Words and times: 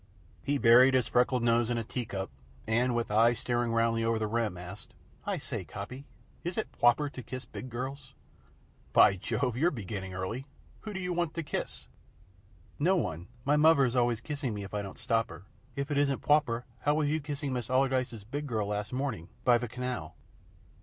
He 0.43 0.57
buried 0.57 0.95
his 0.95 1.05
freckled 1.05 1.43
nose 1.43 1.69
in 1.69 1.77
a 1.77 1.83
tea 1.83 2.07
cup 2.07 2.31
and, 2.65 2.95
with 2.95 3.11
eyes 3.11 3.37
staring 3.37 3.71
roundly 3.71 4.03
over 4.03 4.17
the 4.17 4.25
rim, 4.25 4.57
asked: 4.57 4.95
"I 5.27 5.37
say, 5.37 5.63
Coppy, 5.63 6.05
is 6.43 6.57
it 6.57 6.71
pwoper 6.71 7.07
to 7.11 7.21
kiss 7.21 7.45
big 7.45 7.69
girls?" 7.69 8.15
"By 8.93 9.15
Jove! 9.15 9.55
You're 9.55 9.69
beginning 9.69 10.15
early. 10.15 10.47
Who 10.79 10.93
do 10.93 10.99
you 10.99 11.13
want 11.13 11.35
to 11.35 11.43
kiss?" 11.43 11.87
"No 12.79 12.95
one. 12.95 13.27
My 13.45 13.57
muvver's 13.57 13.95
always 13.95 14.21
kissing 14.21 14.55
me 14.55 14.63
if 14.63 14.73
I 14.73 14.81
don't 14.81 14.97
stop 14.97 15.29
her. 15.29 15.43
If 15.75 15.91
it 15.91 15.99
isn't 15.99 16.23
pwoper, 16.23 16.65
how 16.79 16.95
was 16.95 17.07
you 17.07 17.19
kissing 17.21 17.53
Major 17.53 17.71
Allardyce's 17.71 18.23
big 18.23 18.47
girl 18.47 18.69
last 18.69 18.91
morning, 18.91 19.29
by 19.43 19.59
ve 19.59 19.67
canal?" 19.67 20.15